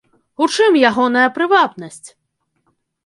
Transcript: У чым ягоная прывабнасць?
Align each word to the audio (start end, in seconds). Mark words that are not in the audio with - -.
У 0.45 0.47
чым 0.53 0.79
ягоная 0.89 1.27
прывабнасць? 1.37 2.09